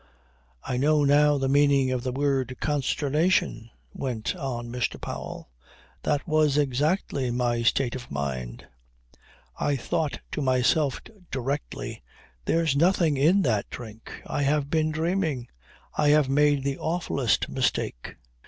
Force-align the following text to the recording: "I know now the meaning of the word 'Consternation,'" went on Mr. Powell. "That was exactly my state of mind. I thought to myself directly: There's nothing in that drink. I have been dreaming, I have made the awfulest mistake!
"I 0.63 0.77
know 0.77 1.03
now 1.03 1.37
the 1.37 1.47
meaning 1.47 1.91
of 1.91 2.01
the 2.01 2.11
word 2.11 2.57
'Consternation,'" 2.59 3.69
went 3.93 4.35
on 4.35 4.71
Mr. 4.71 4.99
Powell. 4.99 5.51
"That 6.01 6.27
was 6.27 6.57
exactly 6.57 7.29
my 7.29 7.61
state 7.61 7.93
of 7.93 8.09
mind. 8.09 8.65
I 9.59 9.75
thought 9.75 10.19
to 10.31 10.41
myself 10.41 11.01
directly: 11.29 12.01
There's 12.45 12.75
nothing 12.75 13.15
in 13.15 13.43
that 13.43 13.69
drink. 13.69 14.23
I 14.25 14.41
have 14.41 14.71
been 14.71 14.89
dreaming, 14.89 15.49
I 15.95 16.07
have 16.09 16.27
made 16.29 16.63
the 16.63 16.79
awfulest 16.79 17.47
mistake! 17.47 18.15